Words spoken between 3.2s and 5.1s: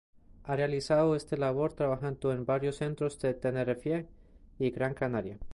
Tenerife y Gran